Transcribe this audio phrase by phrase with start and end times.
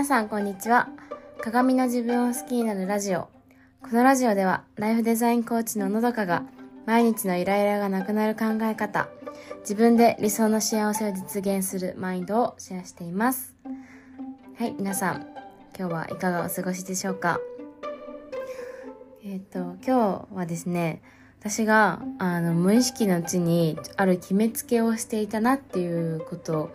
[0.00, 0.88] 皆さんこんにちは。
[1.42, 3.28] 鏡の自分を好きになるラジオ。
[3.82, 6.44] このラジオではライフデザインコーチののどかが
[6.86, 9.10] 毎日のイライラがなくなる考え方
[9.58, 13.54] 自分で理想の幸せを実現するマインドをシェアしています。
[14.56, 15.26] はい皆さん
[15.78, 17.38] 今日はいかがお過ごしでしょうか？
[19.22, 21.02] えっ、と今日はですね
[21.40, 26.70] 私があの無意識のうちにある決めつけをしていたなっていうこと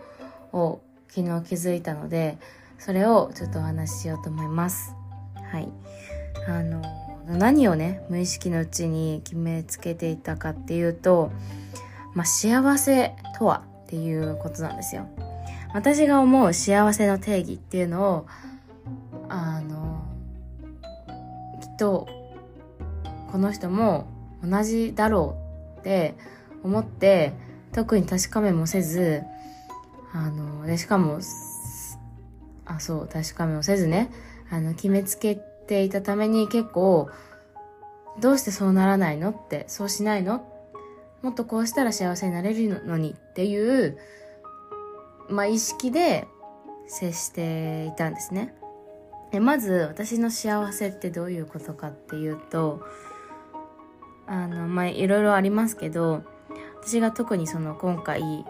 [0.52, 2.38] を昨日気づいたので
[2.78, 4.94] それをちょっとお話ししようと思います。
[5.50, 5.68] はい。
[6.48, 6.82] あの
[7.26, 11.32] 何をね無意識のうちに決めつけていたかっていうと、
[12.14, 15.08] まあ、幸せとはっていうことなんですよ。
[15.74, 18.26] 私が思う幸せの定義っていうのを
[19.28, 20.04] あの
[21.60, 22.08] きっと
[23.30, 24.06] この人も
[24.42, 25.36] 同じだろ
[25.76, 26.14] うって
[26.62, 27.32] 思って
[27.72, 29.22] 特に確かめもせず
[30.12, 31.18] あのでしかも
[32.66, 34.10] あそう確かめもせずね。
[34.50, 37.08] あの決めつけていたために結構
[38.20, 40.52] どうしてそうならないのってそうしないの？
[41.22, 43.98] もっとこうしたら幸せになれるのにっていう
[45.28, 46.28] まあ意識で
[46.86, 48.54] 接していたんですね。
[49.32, 52.86] でまず私の幸せってどういうことかっていうと
[54.26, 56.22] あのまあいろいろありますけど
[56.82, 58.44] 私が特にその今回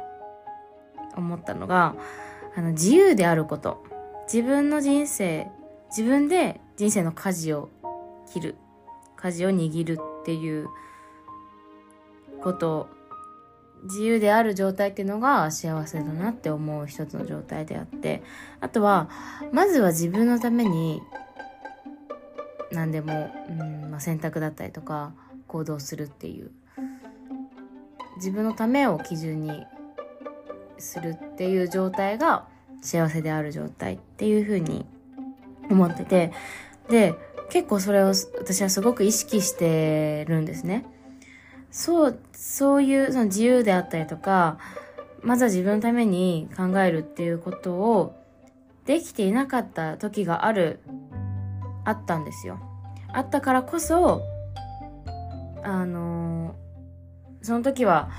[1.16, 1.94] 思ったのが
[2.54, 3.82] あの自由であること。
[4.26, 5.48] 自分の人生
[5.90, 7.70] 自分で人生の舵を
[8.32, 8.56] 切る。
[9.16, 10.68] 舵を握るっていう
[12.42, 12.88] こと。
[13.84, 18.22] 自由である状態っていうのが幸せだなって思う一つの状態であって。
[18.60, 19.08] あとは
[19.52, 21.00] まずは自分のために
[22.72, 25.12] 何でも、うんまあ、選択だったりとか
[25.46, 26.50] 行動するっていう。
[28.16, 29.66] 自分のためを基準に
[30.78, 32.48] するっていう状態が
[32.86, 34.86] 幸せである状態っていうふうに
[35.70, 36.32] 思ってて
[36.88, 37.14] で
[37.50, 38.08] 結構それを
[38.38, 40.84] 私はすごく意識してるんですね。
[41.70, 44.58] そう、そういうその自由であったりとか、
[45.22, 48.16] まずは自分のために考えるっていうことを
[48.84, 50.80] できていなかった時がある、
[51.84, 52.58] あったんですよ。
[53.12, 54.22] あったからこそ、
[55.62, 56.54] あの
[57.42, 58.10] その時は、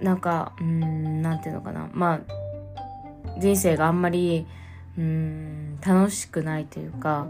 [0.00, 1.88] なんか、うん、なんていうのかな。
[1.92, 2.20] まあ、
[3.40, 4.46] 人生があんまり、
[4.96, 7.26] うん、楽しくないというか、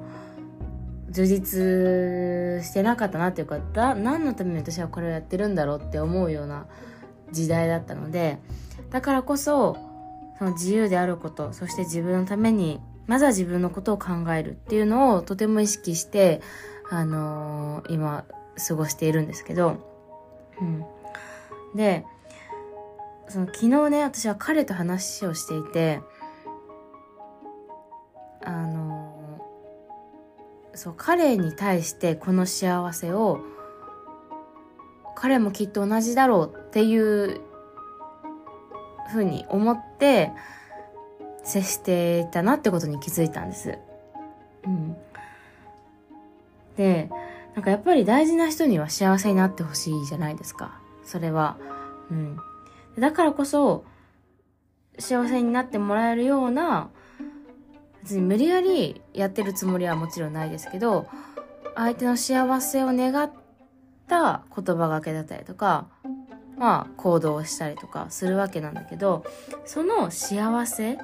[1.11, 6.67] 充実してなかったなっていうかだ何のために私はこれをやってるんだろうって思うような
[7.33, 8.39] 時代だったので
[8.91, 9.77] だからこそ
[10.39, 16.41] その自由であることそして自分のためにまずは自分のことを考えるっていうのをとても意識して
[16.89, 18.25] あのー、今
[18.69, 19.77] 過ごしているんですけど、
[20.61, 20.85] うん、
[21.75, 22.05] で
[23.31, 26.01] その昨日ね私は彼と話をしていて
[28.45, 29.41] あの
[30.75, 33.39] そう彼に対してこの幸せを
[35.15, 37.41] 彼もきっと同じだろうっていう
[39.13, 40.33] ふうに思って
[41.45, 43.79] 接していたなってことに気づいたんです。
[44.65, 44.97] うん、
[46.77, 47.11] で
[47.55, 51.57] なんかやっぱり大事な人には幸せになってほしいじゃないですかそれは。
[52.11, 52.39] うん、
[53.01, 53.85] だからこそ
[54.99, 56.91] 幸せになってもらえるような
[58.03, 61.09] 別に無理やりやってるつもりはもちろんないですけど
[61.75, 63.33] 相手の幸せを願っ
[64.07, 65.89] た言葉がけだったりとか
[66.59, 69.25] まあ行動をしたりとかするわけなんだけど
[69.65, 70.97] その幸せっ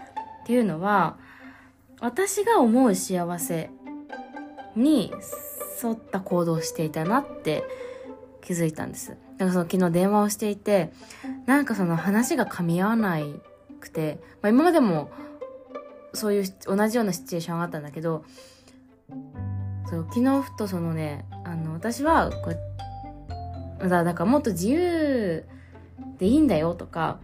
[0.47, 1.17] ていうのは
[2.01, 3.71] 私が思う幸せ
[4.75, 5.13] に
[5.83, 7.65] 沿った行動をしていたなって
[8.43, 9.11] 気づいたんです。
[9.11, 10.93] だからその昨日電話をしていて、
[11.47, 13.19] なんかその話が噛み合わな
[13.81, 15.11] くて、まあ今までも
[16.13, 18.25] そういう同じようなシチュエーションがあったんだけど
[19.89, 25.45] そう昨日ふとそのねあの私はこうだからもっと自由
[26.19, 27.19] でいいんだよとか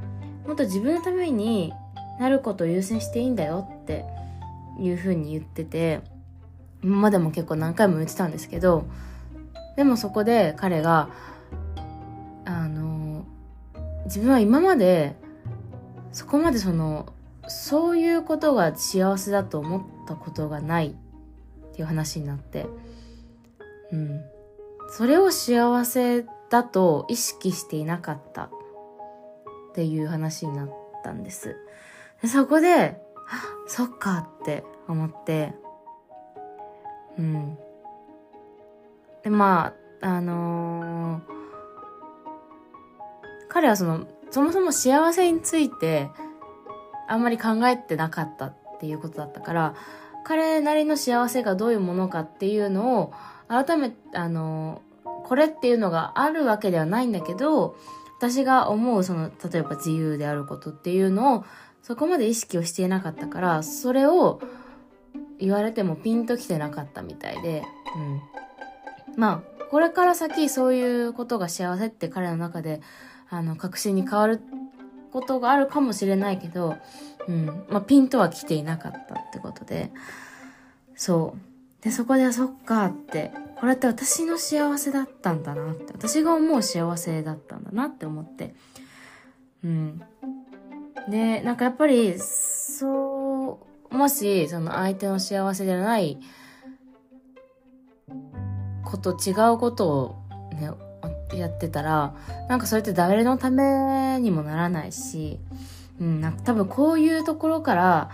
[0.46, 1.72] もっと自分のために
[2.20, 4.04] なることを優先していいんだよって
[4.78, 6.00] いうふうに言ってて
[6.82, 8.84] 今までも結構何回も言ってたんですけど
[9.76, 11.08] でもそこで彼が
[14.12, 15.16] 自分は今まで
[16.12, 17.14] そこまでその
[17.48, 22.66] そういうことが幸せだと思ったことがないっていう話になって、
[23.90, 24.20] うん。
[24.90, 28.50] それを幸せだと意識していなかったっ
[29.74, 30.70] ていう話になっ
[31.02, 31.56] たんです。
[32.20, 33.00] でそこで、
[33.66, 35.54] そっかって思って、
[37.18, 37.56] うん。
[39.22, 39.72] で、ま
[40.02, 41.31] あ、あのー、
[43.52, 46.10] 彼はその、そもそも幸せについて
[47.06, 49.74] あんまり考えてなかったっていうことだったから
[50.24, 53.12] 彼なりの幸せがどういうものかっていうのを
[53.48, 57.76] 改めてあのこれっていうのがあるわけではないんだけど
[58.18, 61.44] 私が思うその例えば自由であることっていうのを
[61.82, 64.40] そこまで意識をしていなかったからそれを
[65.38, 67.64] 言われてもピンときてなかったみたいで、
[69.10, 72.80] うん、まあこれから先そういうことが幸せって彼の中で
[73.32, 74.42] あの確信に変わる
[75.10, 76.76] ことがあるかもしれないけど、
[77.26, 77.64] うん。
[77.70, 79.90] まあ、ピンとは来ていなかったってことで。
[80.94, 81.34] そ
[81.80, 81.82] う。
[81.82, 83.32] でそこでそっかって。
[83.58, 85.94] これって私の幸せだったんだなって。
[85.94, 88.54] 私が思う幸せだったんだなって思って。
[89.64, 90.02] うん。
[91.08, 96.18] でなんかやっぱりそうもしその相手の幸せじゃない
[98.84, 100.16] こと違うことを
[100.52, 100.70] ね
[101.38, 102.14] やってたら
[102.48, 105.40] なんかそれって誰のためにもならないし、
[106.00, 108.10] うん、なんか多分こういうところから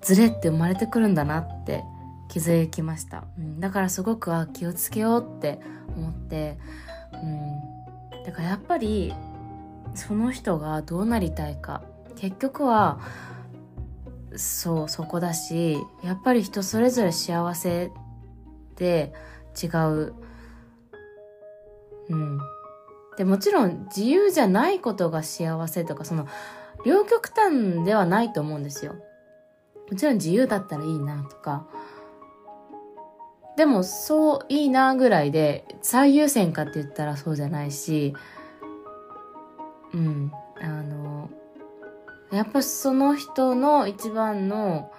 [0.00, 1.84] ズレって生まれてくるんだなって
[2.28, 5.60] 気づきました、うん、だからすごくあ気をつけようって
[5.96, 6.58] 思って、
[7.12, 9.12] うん、だからやっぱり
[9.94, 11.82] その人がどうなりたいか
[12.16, 13.00] 結局は
[14.36, 17.90] そうそこだしやっぱり人それぞれ幸せっ
[18.76, 19.12] て
[19.62, 20.14] 違う
[22.12, 22.38] うん。
[23.16, 26.26] でもちろん自由じゃないことが幸せとかその
[26.84, 28.94] 両極端ではないと思うんですよ。
[29.90, 31.66] もちろん自由だったらいいなとか。
[33.56, 38.14] でもそういいなぐらいで最優先かって言ったらそうじゃないし
[39.92, 40.32] うん。
[40.60, 41.28] あの
[42.30, 44.90] やっぱその人の一番の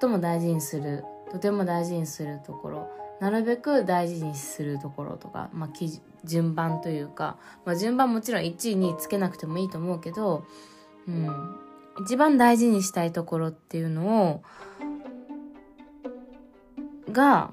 [0.00, 2.90] 最も大事にするとても大事にするところ
[3.20, 5.68] なるべく大事にするところとか、まあ、
[6.24, 10.44] 順番というか、まあ、順番もちろん1位につけなくてもいいと思うけど、
[11.08, 11.56] うん、
[12.00, 14.42] 一番大事にしたいところっていうのを
[17.10, 17.52] が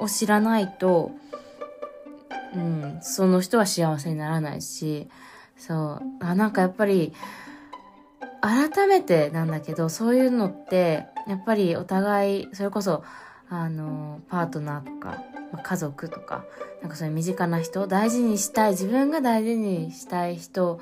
[0.00, 1.10] を知らないと、
[2.54, 5.08] うん、その人は幸せにならないし
[5.56, 6.02] そう。
[6.20, 7.12] あなんかやっぱり
[8.40, 13.04] 改めてなんだけどそういうのってやっぱりお互いそれこそ
[13.52, 16.44] あのパートナーとか、まあ、家族とか
[16.82, 20.80] なんかそういう身近な人大事にしたい自分が大事にしたい人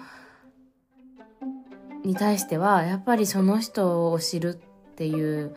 [2.04, 4.60] に対してはやっぱりその人を知る
[4.90, 5.56] っていう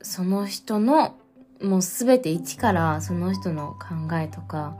[0.00, 1.16] その人の
[1.60, 4.76] もう全て一からその人の考えとか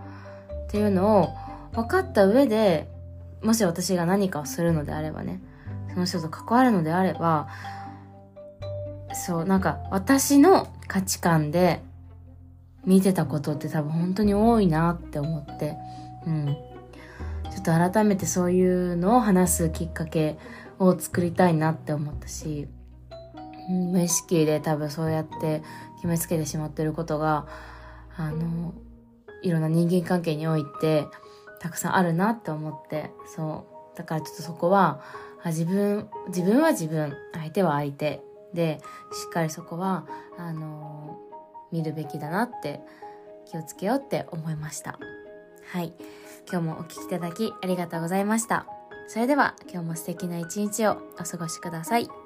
[0.67, 1.29] っていうのを
[1.73, 2.89] 分かった上で
[3.43, 5.41] もし私が何かをするのであればね
[5.93, 7.49] その人と関わるのであれば
[9.15, 11.83] そうなんか私の価値観で
[12.85, 15.77] 見てたことって多分本当に多いなって思って。
[16.27, 16.57] うん。
[17.51, 20.39] ちょっと改めてそういうのを話すきっかけ
[20.79, 22.67] を作りたいなって思ったし、
[23.69, 25.63] うん、無意識で多分そうやって
[25.97, 27.47] 決めつけてしまってることが
[28.17, 28.75] あの
[29.43, 31.07] いろんな人間関係において
[31.61, 33.13] たくさんあるなって思って。
[33.35, 33.97] そう。
[33.97, 35.01] だからちょっとそこは
[35.47, 38.21] 自分自分は自分相手は相手
[38.55, 38.81] で
[39.13, 40.07] しっかりそこは
[40.39, 41.19] あの
[41.73, 42.81] 見るべきだなって
[43.51, 44.99] 気をつけようって思いました。
[45.73, 45.93] はい。
[46.51, 48.67] 今日もお聴きいただきありがとうございました。
[49.09, 52.24] それでは今日も素敵な一日をお過ごしください。